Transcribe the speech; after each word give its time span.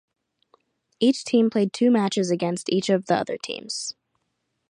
Each 0.99 1.23
team 1.23 1.51
played 1.51 1.73
two 1.73 1.91
matches 1.91 2.31
against 2.31 2.69
each 2.71 2.89
of 2.89 3.05
the 3.05 3.13
other 3.13 3.37
teams. 3.37 3.93